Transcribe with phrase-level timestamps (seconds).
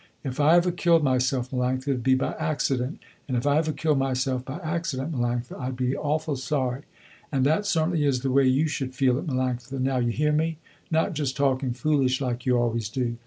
[0.23, 3.99] If I ever killed myself, Melanctha it'd be by accident and if I ever killed
[3.99, 6.81] myself by accident, Melanctha, I'd be awful sorry.
[7.31, 10.57] And that certainly is the way you should feel it Melanctha, now you hear me,
[10.89, 13.17] not just talking foolish like you always do.